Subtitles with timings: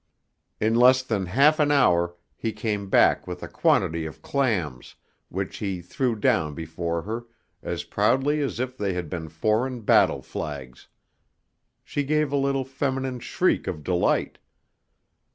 [0.59, 4.95] In less than half an hour he came back with a quantity of clams
[5.29, 7.27] which he threw down before her
[7.61, 10.87] as proudly as if they had been foreign battle flags.
[11.83, 14.39] She gave a little feminine shriek of delight.